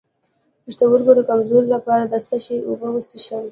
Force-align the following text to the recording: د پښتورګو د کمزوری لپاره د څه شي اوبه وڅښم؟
د 0.03 0.03
پښتورګو 0.63 1.11
د 1.15 1.21
کمزوری 1.29 1.67
لپاره 1.75 2.03
د 2.07 2.13
څه 2.27 2.35
شي 2.45 2.57
اوبه 2.67 2.87
وڅښم؟ 2.91 3.43